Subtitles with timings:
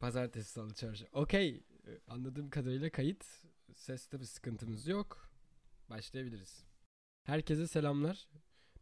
[0.00, 1.08] Pazartesi, salı, çarşı.
[1.12, 1.62] Okey.
[2.08, 3.24] Anladığım kadarıyla kayıt.
[3.74, 5.30] Seste bir sıkıntımız yok.
[5.90, 6.64] Başlayabiliriz.
[7.22, 8.28] Herkese selamlar.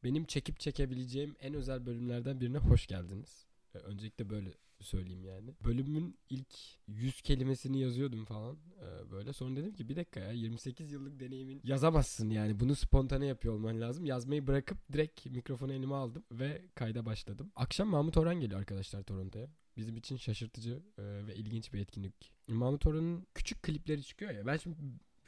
[0.04, 3.46] Benim çekip çekebileceğim en özel bölümlerden birine hoş geldiniz.
[3.74, 5.54] Öncelikle böyle söyleyeyim yani.
[5.64, 6.54] Bölümün ilk
[6.86, 9.32] 100 kelimesini yazıyordum falan ee, böyle.
[9.32, 12.60] Sonra dedim ki bir dakika ya 28 yıllık deneyimin yazamazsın yani.
[12.60, 14.04] Bunu spontane yapıyor olman lazım.
[14.04, 17.52] Yazmayı bırakıp direkt mikrofonu elime aldım ve kayda başladım.
[17.56, 19.48] Akşam Mahmut Orhan geliyor arkadaşlar Toronto'ya.
[19.76, 22.32] Bizim için şaşırtıcı e, ve ilginç bir etkinlik.
[22.48, 24.46] Mahmut Orhan'ın küçük klipleri çıkıyor ya.
[24.46, 24.76] Ben şimdi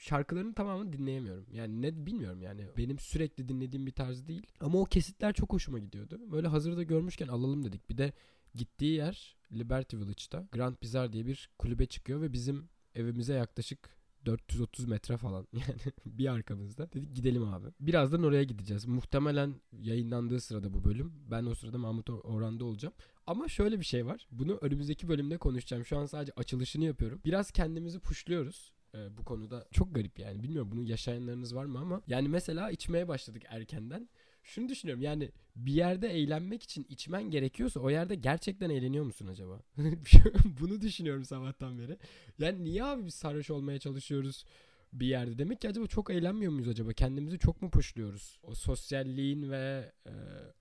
[0.01, 1.47] şarkılarının tamamını dinleyemiyorum.
[1.53, 2.67] Yani ne bilmiyorum yani.
[2.77, 4.47] Benim sürekli dinlediğim bir tarz değil.
[4.61, 6.21] Ama o kesitler çok hoşuma gidiyordu.
[6.33, 7.91] Böyle hazırda görmüşken alalım dedik.
[7.91, 8.13] Bir de
[8.55, 10.49] gittiği yer Liberty Village'da.
[10.53, 16.33] Grand Bazaar diye bir kulübe çıkıyor ve bizim evimize yaklaşık 430 metre falan yani bir
[16.33, 16.93] arkamızda.
[16.93, 17.67] Dedik gidelim abi.
[17.81, 18.87] Birazdan oraya gideceğiz.
[18.87, 21.13] Muhtemelen yayınlandığı sırada bu bölüm.
[21.31, 22.95] Ben o sırada Mahmut Orhan'da olacağım.
[23.27, 24.27] Ama şöyle bir şey var.
[24.31, 25.85] Bunu önümüzdeki bölümde konuşacağım.
[25.85, 27.21] Şu an sadece açılışını yapıyorum.
[27.25, 29.67] Biraz kendimizi puşluyoruz e, bu konuda.
[29.73, 30.43] Çok garip yani.
[30.43, 32.03] Bilmiyorum bunu yaşayanlarınız var mı ama.
[32.07, 34.09] Yani mesela içmeye başladık erkenden.
[34.43, 39.61] Şunu düşünüyorum yani bir yerde eğlenmek için içmen gerekiyorsa o yerde gerçekten eğleniyor musun acaba?
[40.61, 41.99] bunu düşünüyorum sabahtan beri.
[42.39, 44.45] Yani niye abi biz sarhoş olmaya çalışıyoruz
[44.93, 45.39] bir yerde?
[45.39, 46.93] Demek ki acaba çok eğlenmiyor muyuz acaba?
[46.93, 48.39] Kendimizi çok mu puşluyoruz?
[48.43, 50.13] O sosyalliğin ve e,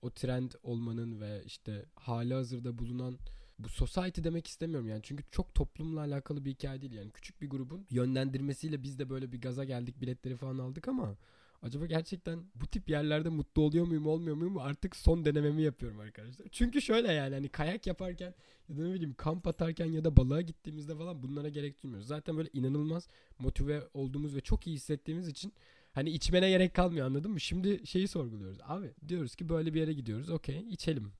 [0.02, 3.18] o trend olmanın ve işte hali hazırda bulunan
[3.58, 7.50] bu society demek istemiyorum yani çünkü çok toplumla alakalı bir hikaye değil yani küçük bir
[7.50, 11.16] grubun yönlendirmesiyle biz de böyle bir gaza geldik biletleri falan aldık ama
[11.62, 16.46] acaba gerçekten bu tip yerlerde mutlu oluyor muyum olmuyor muyum artık son denememi yapıyorum arkadaşlar.
[16.50, 18.34] Çünkü şöyle yani hani kayak yaparken
[18.68, 22.08] ya da ne bileyim kamp atarken ya da balığa gittiğimizde falan bunlara gerek duymuyoruz.
[22.08, 25.52] Zaten böyle inanılmaz motive olduğumuz ve çok iyi hissettiğimiz için
[25.92, 27.40] hani içmene gerek kalmıyor anladın mı?
[27.40, 28.58] Şimdi şeyi sorguluyoruz.
[28.62, 31.12] Abi diyoruz ki böyle bir yere gidiyoruz okey içelim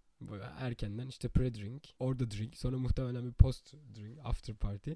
[0.59, 4.91] erkenden işte pre-drink, orada drink, sonra muhtemelen bir post-drink, after party.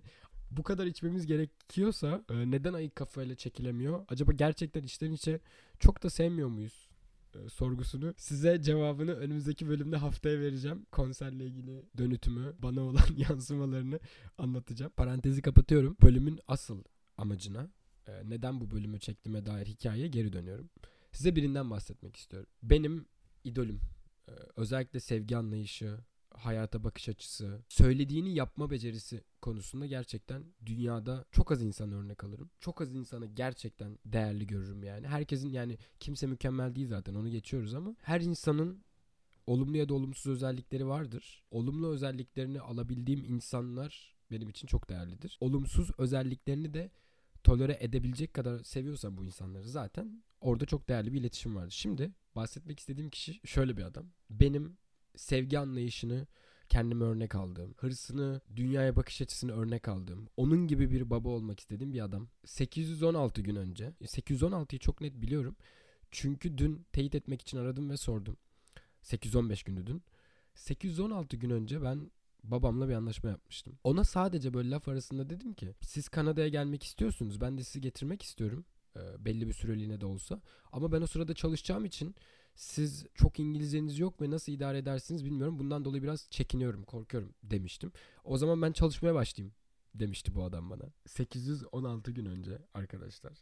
[0.56, 4.04] Bu kadar içmemiz gerekiyorsa e, neden ayık kafayla çekilemiyor?
[4.08, 5.40] Acaba gerçekten içten içe
[5.78, 6.88] çok da sevmiyor muyuz?
[7.34, 10.86] E, sorgusunu size cevabını önümüzdeki bölümde haftaya vereceğim.
[10.92, 14.00] Konserle ilgili dönütümü, bana olan yansımalarını
[14.38, 14.92] anlatacağım.
[14.96, 15.96] Parantezi kapatıyorum.
[16.02, 16.84] Bölümün asıl
[17.16, 17.70] amacına,
[18.06, 20.70] e, neden bu bölümü çektiğime dair hikayeye geri dönüyorum.
[21.12, 22.48] Size birinden bahsetmek istiyorum.
[22.62, 23.06] Benim
[23.44, 23.80] idolüm
[24.28, 25.98] ee, özellikle sevgi anlayışı,
[26.34, 32.50] hayata bakış açısı, söylediğini yapma becerisi konusunda gerçekten dünyada çok az insan örnek alırım.
[32.60, 35.06] Çok az insanı gerçekten değerli görürüm yani.
[35.06, 38.84] Herkesin yani kimse mükemmel değil zaten onu geçiyoruz ama her insanın
[39.46, 41.44] olumlu ya da olumsuz özellikleri vardır.
[41.50, 45.38] Olumlu özelliklerini alabildiğim insanlar benim için çok değerlidir.
[45.40, 46.90] Olumsuz özelliklerini de
[47.44, 51.74] tolere edebilecek kadar seviyorsam bu insanları zaten orada çok değerli bir iletişim vardır.
[51.78, 54.06] Şimdi bahsetmek istediğim kişi şöyle bir adam.
[54.30, 54.76] Benim
[55.16, 56.26] sevgi anlayışını
[56.68, 61.92] kendime örnek aldığım, hırsını, dünyaya bakış açısını örnek aldığım, onun gibi bir baba olmak istediğim
[61.92, 62.28] bir adam.
[62.44, 65.56] 816 gün önce, 816'yı çok net biliyorum.
[66.10, 68.36] Çünkü dün teyit etmek için aradım ve sordum.
[69.02, 70.02] 815 gündü dün.
[70.54, 72.10] 816 gün önce ben
[72.44, 73.78] babamla bir anlaşma yapmıştım.
[73.84, 77.40] Ona sadece böyle laf arasında dedim ki siz Kanada'ya gelmek istiyorsunuz.
[77.40, 78.64] Ben de sizi getirmek istiyorum.
[78.96, 80.40] E, belli bir süreliğine de olsa.
[80.72, 82.14] Ama ben o sırada çalışacağım için
[82.54, 85.58] siz çok İngilizceniz yok ve nasıl idare edersiniz bilmiyorum.
[85.58, 87.92] Bundan dolayı biraz çekiniyorum, korkuyorum demiştim.
[88.24, 89.54] O zaman ben çalışmaya başlayayım
[89.94, 90.84] demişti bu adam bana.
[91.06, 93.32] 816 gün önce arkadaşlar.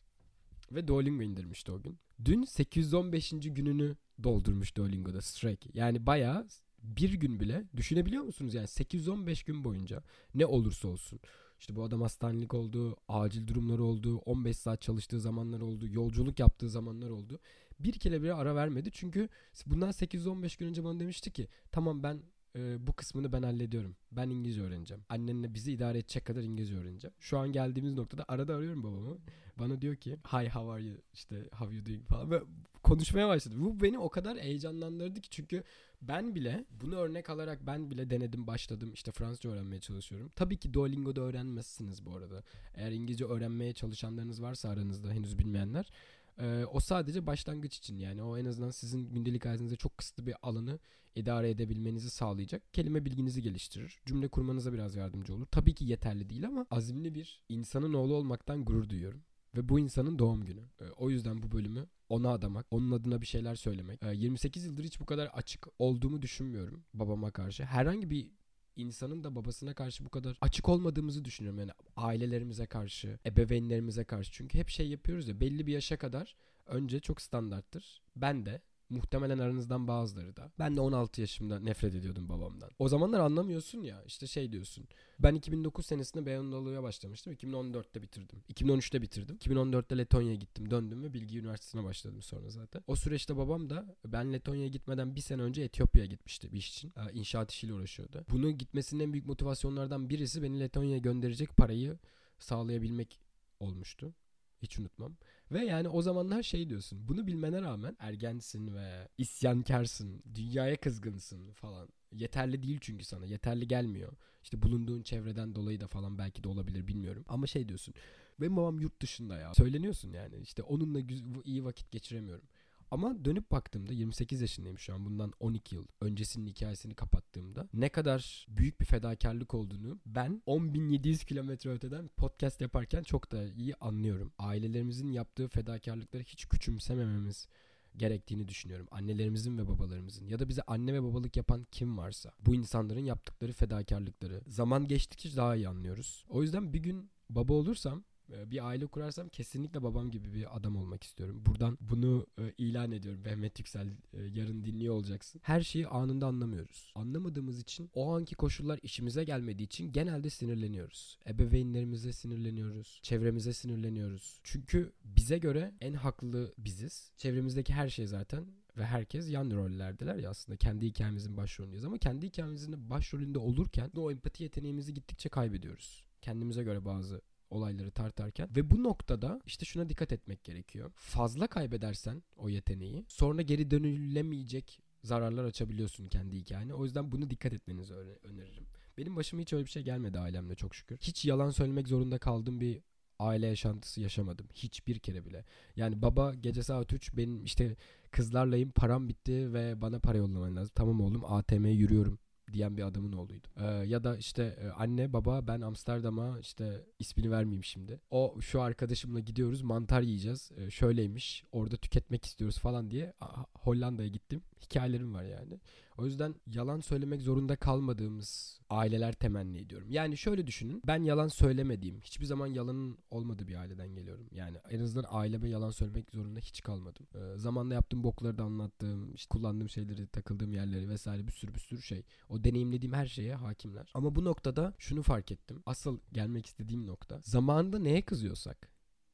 [0.72, 1.98] Ve Duolingo indirmişti o gün.
[2.24, 3.30] Dün 815.
[3.30, 5.70] gününü doldurmuş Duolingo'da Strike.
[5.74, 6.46] Yani bayağı
[6.82, 8.54] bir gün bile düşünebiliyor musunuz?
[8.54, 10.02] Yani 815 gün boyunca
[10.34, 11.20] ne olursa olsun.
[11.60, 16.70] İşte bu adam hastanelik oldu, acil durumları oldu, 15 saat çalıştığı zamanlar oldu, yolculuk yaptığı
[16.70, 17.40] zamanlar oldu.
[17.84, 19.28] Bir kere bile ara vermedi çünkü
[19.66, 22.22] bundan 815 gün önce bana demişti ki tamam ben
[22.56, 23.97] e, bu kısmını ben hallediyorum.
[24.12, 25.04] Ben İngilizce öğreneceğim.
[25.09, 27.15] Annenle bizi idare edecek kadar İngilizce öğreneceğim.
[27.20, 29.19] Şu an geldiğimiz noktada arada arıyorum babamı.
[29.59, 32.43] Bana diyor ki hi how are you işte how you doing falan ve
[32.82, 33.54] konuşmaya başladı.
[33.59, 35.64] Bu beni o kadar heyecanlandırdı ki çünkü
[36.03, 40.32] ben bile bunu örnek alarak ben bile denedim başladım işte Fransızca öğrenmeye çalışıyorum.
[40.37, 42.43] Tabii ki Duolingo'da öğrenmezsiniz bu arada.
[42.75, 45.90] Eğer İngilizce öğrenmeye çalışanlarınız varsa aranızda henüz bilmeyenler.
[46.38, 50.34] Ee, o sadece başlangıç için yani o en azından sizin gündelik hayatınızda çok kısıtlı bir
[50.43, 50.79] alanı
[51.14, 52.73] idare edebilmenizi sağlayacak.
[52.73, 54.00] Kelime bilginizi geliştirir.
[54.06, 55.46] Cümle kurmanıza biraz yardımcı olur.
[55.46, 59.23] Tabii ki yeterli değil ama azimli bir insanın oğlu olmaktan gurur duyuyorum.
[59.56, 60.62] Ve bu insanın doğum günü.
[60.81, 64.02] Ee, o yüzden bu bölümü ona adamak, onun adına bir şeyler söylemek.
[64.02, 67.64] Ee, 28 yıldır hiç bu kadar açık olduğumu düşünmüyorum babama karşı.
[67.64, 68.31] Herhangi bir
[68.76, 71.60] insanın da babasına karşı bu kadar açık olmadığımızı düşünüyorum.
[71.60, 74.32] Yani ailelerimize karşı, ebeveynlerimize karşı.
[74.32, 76.36] Çünkü hep şey yapıyoruz ya belli bir yaşa kadar
[76.66, 78.02] önce çok standarttır.
[78.16, 80.52] Ben de Muhtemelen aranızdan bazıları da.
[80.58, 82.70] Ben de 16 yaşımda nefret ediyordum babamdan.
[82.78, 84.88] O zamanlar anlamıyorsun ya işte şey diyorsun.
[85.18, 87.32] Ben 2009 senesinde Beyondalı'ya başlamıştım.
[87.32, 88.42] 2014'te bitirdim.
[88.54, 89.36] 2013'te bitirdim.
[89.36, 90.70] 2014'te Letonya'ya gittim.
[90.70, 92.82] Döndüm ve Bilgi Üniversitesi'ne başladım sonra zaten.
[92.86, 96.92] O süreçte babam da ben Letonya'ya gitmeden bir sene önce Etiyopya'ya gitmişti bir iş için.
[97.12, 98.24] İnşaat işiyle uğraşıyordu.
[98.30, 101.98] Bunu gitmesinin en büyük motivasyonlardan birisi beni Letonya'ya gönderecek parayı
[102.38, 103.20] sağlayabilmek
[103.60, 104.14] olmuştu.
[104.62, 105.16] Hiç unutmam.
[105.52, 107.08] Ve yani o zamanlar şey diyorsun.
[107.08, 110.22] Bunu bilmene rağmen ergensin ve isyankarsın.
[110.34, 111.88] Dünyaya kızgınsın falan.
[112.12, 113.26] Yeterli değil çünkü sana.
[113.26, 114.12] Yeterli gelmiyor.
[114.43, 117.25] İşte bulunduğun çevreden dolayı da falan belki de olabilir bilmiyorum.
[117.28, 117.94] Ama şey diyorsun.
[118.40, 119.54] Benim babam yurt dışında ya.
[119.54, 120.37] Söyleniyorsun yani.
[120.43, 121.00] İşte onunla
[121.44, 122.44] iyi vakit geçiremiyorum.
[122.92, 128.46] Ama dönüp baktığımda 28 yaşındayım şu an bundan 12 yıl öncesinin hikayesini kapattığımda ne kadar
[128.48, 134.32] büyük bir fedakarlık olduğunu ben 10.700 kilometre öteden podcast yaparken çok da iyi anlıyorum.
[134.38, 137.48] Ailelerimizin yaptığı fedakarlıkları hiç küçümsemememiz
[137.96, 138.86] gerektiğini düşünüyorum.
[138.90, 143.52] Annelerimizin ve babalarımızın ya da bize anne ve babalık yapan kim varsa bu insanların yaptıkları
[143.52, 146.24] fedakarlıkları zaman geçtikçe daha iyi anlıyoruz.
[146.28, 148.04] O yüzden bir gün baba olursam
[148.50, 151.43] bir aile kurarsam kesinlikle babam gibi bir adam olmak istiyorum.
[151.46, 153.20] Buradan bunu e, ilan ediyorum.
[153.25, 155.40] Mehmet Yüksel e, yarın dinliyor olacaksın.
[155.44, 156.93] Her şeyi anında anlamıyoruz.
[156.94, 161.19] Anlamadığımız için o anki koşullar işimize gelmediği için genelde sinirleniyoruz.
[161.26, 163.00] Ebeveynlerimize sinirleniyoruz.
[163.02, 164.40] Çevremize sinirleniyoruz.
[164.43, 167.12] Çünkü bize göre en haklı biziz.
[167.17, 168.46] Çevremizdeki her şey zaten
[168.76, 174.11] ve herkes yan rollerdeler ya aslında kendi hikayemizin başrolündeyiz ama kendi hikayemizin başrolünde olurken o
[174.11, 176.05] empati yeteneğimizi gittikçe kaybediyoruz.
[176.20, 177.20] Kendimize göre bazı
[177.52, 180.90] olayları tartarken ve bu noktada işte şuna dikkat etmek gerekiyor.
[180.94, 186.75] Fazla kaybedersen o yeteneği sonra geri dönülemeyecek zararlar açabiliyorsun kendi hikayene.
[186.75, 188.66] O yüzden bunu dikkat etmenizi öneririm.
[188.99, 190.99] Benim başıma hiç öyle bir şey gelmedi ailemle çok şükür.
[191.00, 192.81] Hiç yalan söylemek zorunda kaldığım bir
[193.19, 194.49] aile yaşantısı yaşamadım.
[194.54, 195.44] Hiçbir kere bile.
[195.76, 197.76] Yani baba gece saat 3 benim işte
[198.10, 200.72] kızlarlayım param bitti ve bana para yollaman lazım.
[200.75, 202.19] Tamam oğlum ATM'ye yürüyorum
[202.52, 203.49] diyen bir adamın oğluydu.
[203.56, 208.00] Ee, ya da işte e, anne baba ben Amsterdam'a işte ismini vermeyeyim şimdi.
[208.10, 210.50] O şu arkadaşımla gidiyoruz mantar yiyeceğiz.
[210.56, 213.12] Ee, şöyleymiş orada tüketmek istiyoruz falan diye
[213.54, 214.43] Hollanda'ya gittim.
[214.62, 215.61] Hikayelerim var yani.
[215.99, 219.91] O yüzden yalan söylemek zorunda kalmadığımız aileler temenni ediyorum.
[219.91, 220.82] Yani şöyle düşünün.
[220.87, 224.29] Ben yalan söylemediğim, hiçbir zaman yalanın olmadığı bir aileden geliyorum.
[224.32, 227.06] Yani en azından aileme yalan söylemek zorunda hiç kalmadım.
[227.14, 231.61] Ee, zamanla yaptığım bokları da anlattığım, işte kullandığım şeyleri, takıldığım yerleri vesaire bir sürü bir
[231.61, 232.03] sürü şey.
[232.29, 233.91] O deneyimlediğim her şeye hakimler.
[233.94, 235.62] Ama bu noktada şunu fark ettim.
[235.67, 237.20] Asıl gelmek istediğim nokta.
[237.25, 238.69] Zamanında neye kızıyorsak,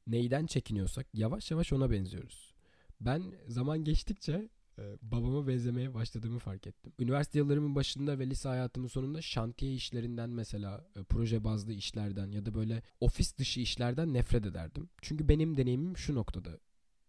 [0.07, 2.55] neyden çekiniyorsak yavaş yavaş ona benziyoruz.
[3.01, 4.49] Ben zaman geçtikçe
[5.03, 6.93] babama benzemeye başladığımı fark ettim.
[6.99, 12.47] Üniversite yıllarımın başında ve lise hayatımın sonunda şantiye işlerinden mesela e, proje bazlı işlerden ya
[12.47, 14.89] da böyle ofis dışı işlerden nefret ederdim.
[15.03, 16.59] Çünkü benim deneyimim şu noktada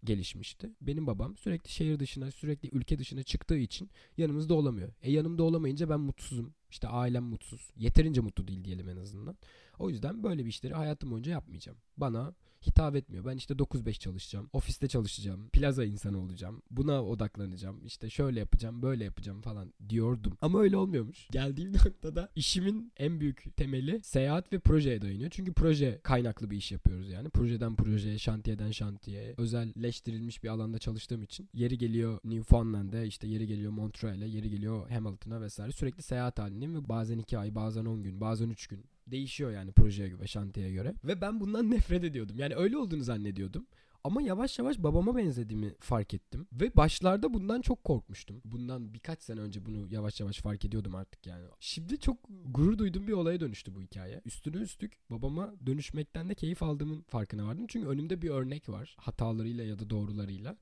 [0.04, 0.70] gelişmişti.
[0.82, 4.94] Benim babam sürekli şehir dışına, sürekli ülke dışına çıktığı için yanımızda olamıyor.
[5.02, 6.54] E yanımda olamayınca ben mutsuzum.
[6.72, 7.72] İşte ailem mutsuz.
[7.78, 9.38] Yeterince mutlu değil diyelim en azından.
[9.80, 11.78] O yüzden böyle bir işleri hayatım boyunca yapmayacağım.
[11.98, 12.34] Bana
[12.68, 13.26] hitap etmiyor.
[13.26, 14.50] Ben işte 9-5 çalışacağım.
[14.54, 15.50] Ofiste çalışacağım.
[15.50, 16.62] Plaza insanı olacağım.
[16.72, 17.86] Buna odaklanacağım.
[17.86, 20.38] İşte şöyle yapacağım, böyle yapacağım falan diyordum.
[20.42, 21.28] Ama öyle olmuyormuş.
[21.32, 25.30] Geldiğim noktada işimin en büyük temeli seyahat ve projeye dayanıyor.
[25.30, 27.30] Çünkü proje kaynaklı bir iş yapıyoruz yani.
[27.30, 33.72] Projeden projeye, şantiyeden şantiye, özelleştirilmiş bir alanda çalıştığım için yeri geliyor Newfoundland'e, işte yeri geliyor
[33.72, 35.72] Montreal'e, yeri geliyor Hamilton'a vesaire.
[35.72, 39.72] Sürekli seyahat halindeyim ve bazen 2 ay, bazen 10 gün, bazen 3 gün değişiyor yani
[39.72, 40.94] projeye göre, şantiyeye göre.
[41.04, 42.38] Ve ben bundan nefret ediyordum.
[42.40, 43.68] Yani öyle olduğunu zannediyordum.
[44.04, 46.48] Ama yavaş yavaş babama benzediğimi fark ettim.
[46.54, 48.42] Ve başlarda bundan çok korkmuştum.
[48.46, 51.46] Bundan birkaç sene önce bunu yavaş yavaş fark ediyordum artık yani.
[51.60, 54.22] Şimdi çok gurur duyduğum bir olaya dönüştü bu hikaye.
[54.26, 57.66] Üstüne üstlük babama dönüşmekten de keyif aldığımın farkına vardım.
[57.68, 58.96] Çünkü önümde bir örnek var.
[59.00, 60.58] Hatalarıyla ya da doğrularıyla.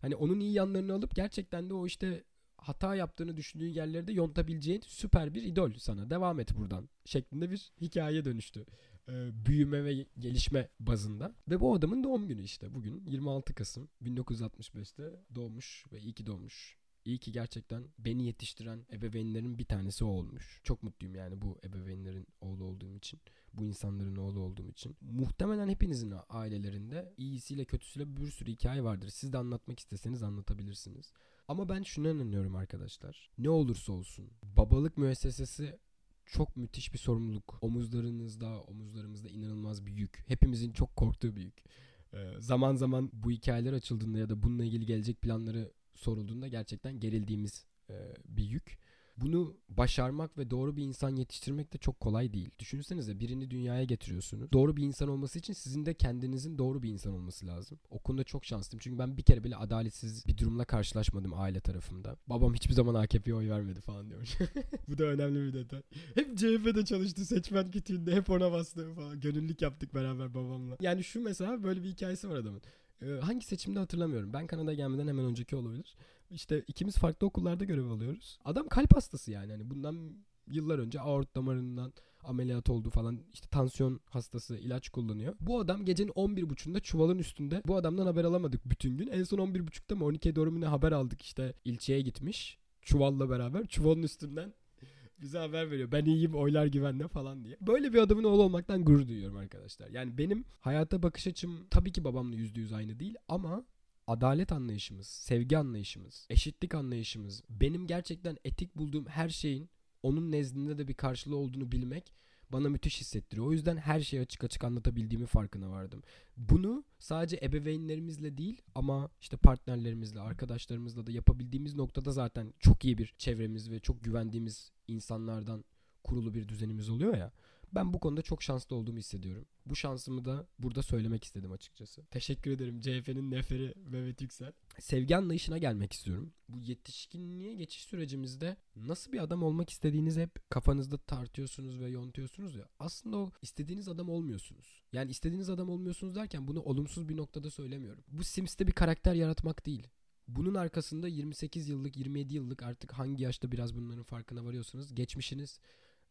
[0.00, 2.24] Hani onun iyi yanlarını alıp gerçekten de o işte
[2.58, 6.10] hata yaptığını düşündüğün yerlerde yontabileceğin süper bir idol sana.
[6.10, 8.66] Devam et buradan şeklinde bir hikaye dönüştü.
[9.08, 11.34] Ee, büyüme ve gelişme bazında.
[11.50, 16.78] Ve bu adamın doğum günü işte bugün 26 Kasım 1965'te doğmuş ve iyi ki doğmuş.
[17.04, 20.60] İyi ki gerçekten beni yetiştiren ebeveynlerin bir tanesi o olmuş.
[20.64, 23.20] Çok mutluyum yani bu ebeveynlerin oğlu olduğum için.
[23.54, 24.96] Bu insanların oğlu olduğum için.
[25.00, 29.08] Muhtemelen hepinizin ailelerinde iyisiyle kötüsüyle bir sürü hikaye vardır.
[29.08, 31.12] Siz de anlatmak isteseniz anlatabilirsiniz.
[31.48, 33.30] Ama ben şuna inanıyorum arkadaşlar.
[33.38, 35.78] Ne olursa olsun babalık müessesesi
[36.26, 37.58] çok müthiş bir sorumluluk.
[37.60, 40.24] Omuzlarınızda, omuzlarımızda inanılmaz bir yük.
[40.26, 41.64] Hepimizin çok korktuğu bir yük.
[42.12, 47.66] Ee, zaman zaman bu hikayeler açıldığında ya da bununla ilgili gelecek planları sorulduğunda gerçekten gerildiğimiz
[47.90, 47.94] e,
[48.28, 48.78] bir yük.
[49.20, 52.50] Bunu başarmak ve doğru bir insan yetiştirmek de çok kolay değil.
[52.58, 54.52] Düşünsenize birini dünyaya getiriyorsunuz.
[54.52, 57.78] Doğru bir insan olması için sizin de kendinizin doğru bir insan olması lazım.
[57.90, 58.80] O konuda çok şanslıyım.
[58.80, 62.16] Çünkü ben bir kere bile adaletsiz bir durumla karşılaşmadım aile tarafında.
[62.26, 64.38] Babam hiçbir zaman AKP'ye oy vermedi falan diyor.
[64.88, 65.82] Bu da önemli bir detay.
[66.14, 69.20] Hep CHP'de çalıştı seçmen kütüğünde hep ona bastı falan.
[69.20, 70.76] Gönüllülük yaptık beraber babamla.
[70.80, 72.62] Yani şu mesela böyle bir hikayesi var adamın.
[73.02, 74.32] Ee, hangi seçimde hatırlamıyorum.
[74.32, 75.96] Ben Kanada'ya gelmeden hemen önceki olabilir.
[76.30, 78.38] İşte ikimiz farklı okullarda görev alıyoruz.
[78.44, 79.52] Adam kalp hastası yani.
[79.52, 80.16] Hani bundan
[80.50, 81.92] yıllar önce aort damarından
[82.24, 85.34] ameliyat oldu falan işte tansiyon hastası ilaç kullanıyor.
[85.40, 87.62] Bu adam gecenin 11.30'unda çuvalın üstünde.
[87.66, 89.06] Bu adamdan haber alamadık bütün gün.
[89.06, 92.58] En son 11.30'da mı 12'ye doğru mu ne haber aldık işte ilçeye gitmiş.
[92.82, 94.54] Çuvalla beraber çuvalın üstünden
[95.20, 95.92] bize haber veriyor.
[95.92, 97.56] Ben iyiyim oylar güvenle falan diye.
[97.60, 99.88] Böyle bir adamın oğlu olmaktan gurur duyuyorum arkadaşlar.
[99.88, 103.64] Yani benim hayata bakış açım tabii ki babamla %100 aynı değil ama
[104.08, 109.70] adalet anlayışımız, sevgi anlayışımız, eşitlik anlayışımız, benim gerçekten etik bulduğum her şeyin
[110.02, 112.12] onun nezdinde de bir karşılığı olduğunu bilmek
[112.52, 113.46] bana müthiş hissettiriyor.
[113.46, 116.02] O yüzden her şeyi açık açık anlatabildiğimi farkına vardım.
[116.36, 123.14] Bunu sadece ebeveynlerimizle değil ama işte partnerlerimizle, arkadaşlarımızla da yapabildiğimiz noktada zaten çok iyi bir
[123.18, 125.64] çevremiz ve çok güvendiğimiz insanlardan
[126.04, 127.32] kurulu bir düzenimiz oluyor ya.
[127.74, 129.46] Ben bu konuda çok şanslı olduğumu hissediyorum.
[129.66, 132.06] Bu şansımı da burada söylemek istedim açıkçası.
[132.10, 134.52] Teşekkür ederim CHP'nin neferi Mehmet Yüksel.
[134.78, 136.32] Sevgi anlayışına gelmek istiyorum.
[136.48, 142.68] Bu yetişkinliğe geçiş sürecimizde nasıl bir adam olmak istediğinizi hep kafanızda tartıyorsunuz ve yontuyorsunuz ya.
[142.78, 144.82] Aslında o istediğiniz adam olmuyorsunuz.
[144.92, 148.04] Yani istediğiniz adam olmuyorsunuz derken bunu olumsuz bir noktada söylemiyorum.
[148.08, 149.88] Bu Sims'te bir karakter yaratmak değil.
[150.28, 154.94] Bunun arkasında 28 yıllık, 27 yıllık artık hangi yaşta biraz bunların farkına varıyorsunuz.
[154.94, 155.60] Geçmişiniz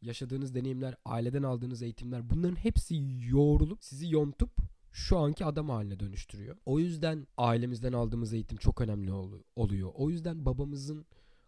[0.02, 2.96] yaşadığınız deneyimler, aileden aldığınız eğitimler bunların hepsi
[3.30, 4.52] yoğrulup sizi yontup
[4.92, 6.58] şu anki adam haline dönüştürüyor.
[6.66, 9.12] O yüzden ailemizden aldığımız eğitim çok önemli
[9.56, 9.92] oluyor.
[9.96, 11.06] O yüzden babamızın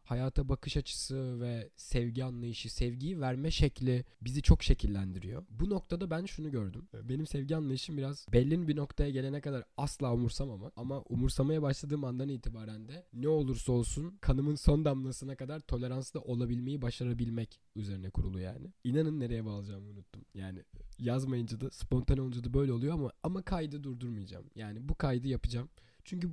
[0.09, 5.45] hayata bakış açısı ve sevgi anlayışı, sevgiyi verme şekli bizi çok şekillendiriyor.
[5.49, 6.87] Bu noktada ben şunu gördüm.
[6.93, 12.29] Benim sevgi anlayışım biraz belli bir noktaya gelene kadar asla umursamama ama umursamaya başladığım andan
[12.29, 18.73] itibaren de ne olursa olsun kanımın son damlasına kadar toleranslı olabilmeyi başarabilmek üzerine kurulu yani.
[18.83, 20.25] İnanın nereye bağlayacağımı unuttum.
[20.33, 20.63] Yani
[20.99, 24.45] yazmayınca da spontane olunca da böyle oluyor ama ama kaydı durdurmayacağım.
[24.55, 25.69] Yani bu kaydı yapacağım.
[26.03, 26.29] Çünkü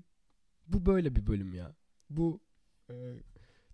[0.66, 1.74] bu böyle bir bölüm ya.
[2.10, 2.40] Bu
[2.90, 2.94] e,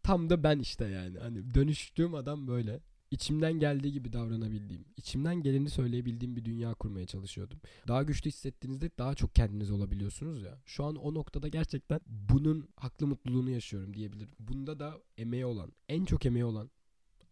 [0.03, 1.19] Tam da ben işte yani.
[1.19, 2.81] Hani dönüştüğüm adam böyle.
[3.11, 7.61] İçimden geldiği gibi davranabildiğim, içimden geleni söyleyebildiğim bir dünya kurmaya çalışıyordum.
[7.89, 10.59] Daha güçlü hissettiğinizde daha çok kendiniz olabiliyorsunuz ya.
[10.65, 14.31] Şu an o noktada gerçekten bunun haklı mutluluğunu yaşıyorum diyebilirim.
[14.39, 16.71] Bunda da emeği olan, en çok emeği olan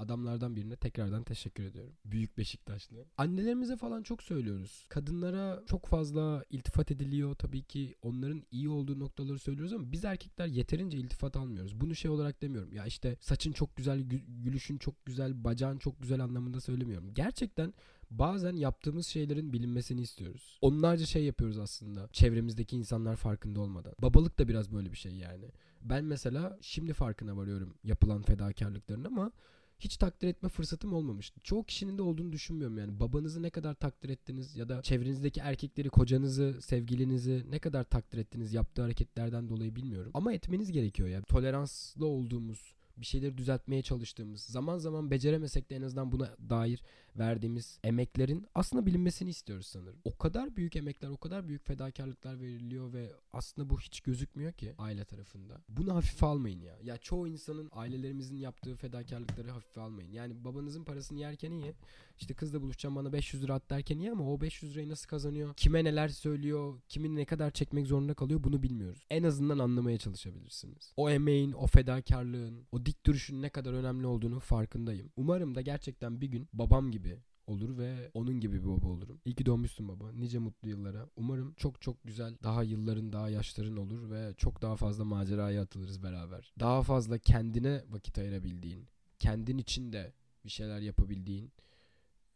[0.01, 1.93] adamlardan birine tekrardan teşekkür ediyorum.
[2.05, 3.05] Büyük Beşiktaşlı.
[3.17, 4.87] Annelerimize falan çok söylüyoruz.
[4.89, 7.35] Kadınlara çok fazla iltifat ediliyor.
[7.35, 11.81] Tabii ki onların iyi olduğu noktaları söylüyoruz ama biz erkekler yeterince iltifat almıyoruz.
[11.81, 12.73] Bunu şey olarak demiyorum.
[12.73, 17.15] Ya işte saçın çok güzel, gülüşün çok güzel, bacağın çok güzel anlamında söylemiyorum.
[17.15, 17.75] Gerçekten
[18.11, 20.59] bazen yaptığımız şeylerin bilinmesini istiyoruz.
[20.61, 22.09] Onlarca şey yapıyoruz aslında.
[22.13, 23.95] Çevremizdeki insanlar farkında olmadan.
[24.03, 25.51] Babalık da biraz böyle bir şey yani.
[25.83, 29.33] Ben mesela şimdi farkına varıyorum yapılan fedakarlıkların ama
[29.81, 31.41] hiç takdir etme fırsatım olmamıştı.
[31.41, 33.01] Çoğu kişinin de olduğunu düşünmüyorum yani.
[33.01, 38.55] Babanızı ne kadar takdir ettiniz ya da çevrenizdeki erkekleri, kocanızı, sevgilinizi ne kadar takdir ettiniz
[38.55, 40.11] yaptığı hareketlerden dolayı bilmiyorum.
[40.15, 41.23] Ama etmeniz gerekiyor ya.
[41.23, 46.83] Toleranslı olduğumuz, bir şeyleri düzeltmeye çalıştığımız, zaman zaman beceremesek de en azından buna dair
[47.19, 50.01] verdiğimiz emeklerin aslında bilinmesini istiyoruz sanırım.
[50.05, 54.75] O kadar büyük emekler, o kadar büyük fedakarlıklar veriliyor ve aslında bu hiç gözükmüyor ki
[54.79, 55.61] aile tarafında.
[55.69, 56.77] Bunu hafife almayın ya.
[56.83, 60.13] Ya çoğu insanın ailelerimizin yaptığı fedakarlıkları hafife almayın.
[60.13, 61.75] Yani babanızın parasını yerken iyi.
[62.19, 65.55] İşte kızla buluşacağım bana 500 lira at derken iyi ama o 500 lirayı nasıl kazanıyor?
[65.55, 66.81] Kime neler söylüyor?
[66.89, 68.45] Kimin ne kadar çekmek zorunda kalıyor?
[68.45, 69.07] Bunu bilmiyoruz.
[69.11, 70.93] En azından anlamaya çalışabilirsiniz.
[70.97, 75.11] O emeğin, o fedakarlığın, o dik duruşun ne kadar önemli olduğunu farkındayım.
[75.17, 77.00] Umarım da gerçekten bir gün babam gibi
[77.47, 79.21] olur ve onun gibi bir baba olurum.
[79.25, 80.13] İyi ki doğmuşsun baba.
[80.13, 81.09] Nice mutlu yıllara.
[81.17, 86.03] Umarım çok çok güzel daha yılların daha yaşların olur ve çok daha fazla maceraya atılırız
[86.03, 86.53] beraber.
[86.61, 88.89] Daha fazla kendine vakit ayırabildiğin,
[89.19, 90.13] kendin için de
[90.45, 91.53] bir şeyler yapabildiğin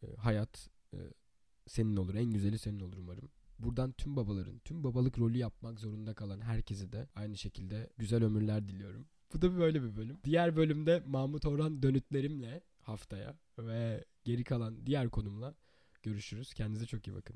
[0.02, 0.99] e, hayat e,
[1.66, 2.14] senin olur.
[2.14, 3.28] En güzeli senin olur umarım.
[3.59, 8.68] Buradan tüm babaların, tüm babalık rolü yapmak zorunda kalan herkese de aynı şekilde güzel ömürler
[8.68, 9.06] diliyorum.
[9.35, 10.18] Bu da böyle bir bölüm.
[10.25, 15.54] Diğer bölümde Mahmut Orhan dönütlerimle haftaya ve geri kalan diğer konumla
[16.02, 16.54] görüşürüz.
[16.54, 17.33] Kendinize çok iyi bakın.